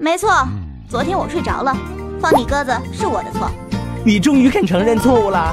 [0.00, 0.30] 没错，
[0.88, 1.76] 昨天我睡着了，
[2.20, 3.50] 放你鸽子是我的错。
[4.06, 5.52] 你终于肯承认错误了。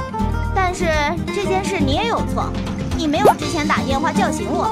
[0.54, 0.86] 但是
[1.34, 2.44] 这件事你也有错，
[2.96, 4.66] 你没有之前打电话叫醒我。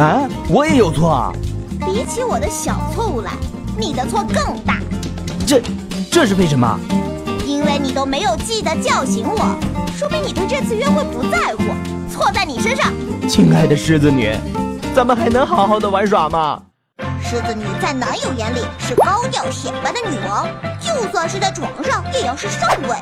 [0.00, 1.32] 啊，我也有错。
[1.80, 3.32] 比起我的小错误来，
[3.76, 4.78] 你的错更大。
[5.44, 5.60] 这，
[6.08, 6.78] 这是为什么？
[7.44, 9.58] 因为你都没有记得叫醒我，
[9.98, 11.64] 说明你对这次约会不在乎。
[12.08, 12.92] 错在你身上。
[13.28, 14.32] 亲爱的狮子女，
[14.94, 16.62] 咱们还能好好的玩耍吗？
[17.32, 20.46] 狮子女在男友眼里是高调显摆的女王，
[20.78, 22.94] 就算是在床上也要是上位；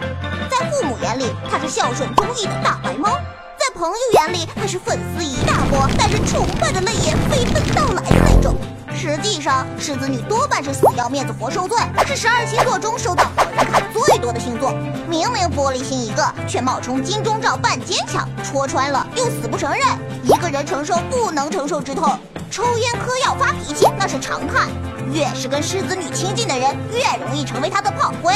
[0.48, 3.10] 在父母眼里，她是孝顺忠义的大白猫；
[3.58, 8.54] 在朋友眼里，她是粉丝一大波，带着崇拜的泪眼飞奔到来的那种。
[8.94, 14.70] 实际上，狮子女多半是死要面子活受罪，是十二星座中收到好人卡最多的星座。
[15.08, 19.80] 明明玻璃心一个，却冒充金钟罩扮坚强，戳穿了又死不承认。
[20.22, 22.16] 一个人承受不能承受之痛。
[22.50, 24.66] 抽烟、嗑药、发脾气那是常态，
[25.12, 28.34] 越是跟狮子女亲近的人，越容易成为她的炮灰。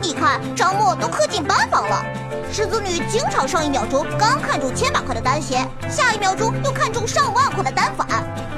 [0.00, 2.04] 你看张默都氪进班房了，
[2.52, 8.06] 狮子女经常上一秒钟刚看中千把块的单鞋，下一秒钟又看中上万块的单反。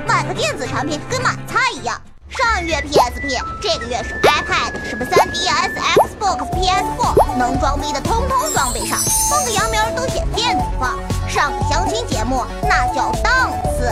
[0.07, 8.99] 买个电子产品跟买菜一样，上月 PSP，这个月是 iPad，什么 3DS、Xbox、PS4，能装逼的通通装备上，
[9.31, 10.97] 封个洋名都写电子化，
[11.27, 13.91] 上个相亲节目那叫档次。